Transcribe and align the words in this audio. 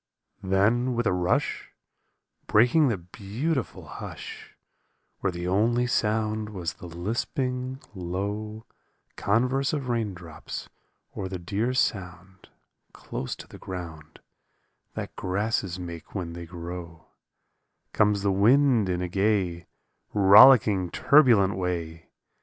Then 0.41 0.95
with 0.95 1.05
a 1.05 1.13
rush, 1.13 1.69
Breaking 2.47 2.87
the 2.87 2.97
beautiful 2.97 3.85
hush 3.85 4.57
Where 5.19 5.31
the 5.31 5.47
only 5.47 5.85
sound 5.85 6.49
was 6.49 6.73
the 6.73 6.87
lisping, 6.87 7.79
low 7.93 8.65
Converse 9.15 9.73
of 9.73 9.89
raindrops, 9.89 10.69
or 11.11 11.29
the 11.29 11.37
dear 11.37 11.75
sound 11.75 12.49
Close 12.93 13.35
to 13.35 13.47
the 13.47 13.59
ground, 13.59 14.21
That 14.95 15.15
grasses 15.15 15.77
make 15.77 16.15
when 16.15 16.33
they 16.33 16.47
grow, 16.47 17.05
Comes 17.93 18.23
the 18.23 18.31
wind 18.31 18.89
in 18.89 19.03
a 19.03 19.07
gay, 19.07 19.67
Rollicking, 20.15 20.89
turbulent 20.89 21.55
way. 21.55 22.09